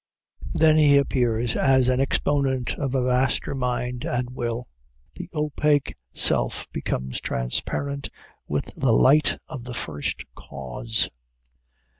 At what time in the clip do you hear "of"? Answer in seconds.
2.73-2.95, 9.47-9.65